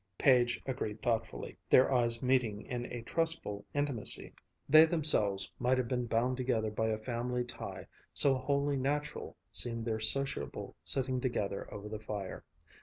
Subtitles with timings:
[0.17, 4.33] Page agreed thoughtfully, their eyes meeting in a trustful intimacy.
[4.67, 9.85] They themselves might have been bound together by a family tie, so wholly natural seemed
[9.85, 12.43] their sociable sitting together over the fire.